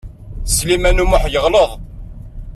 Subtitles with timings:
[0.55, 1.71] Sliman U Muḥ yeɣleḍ.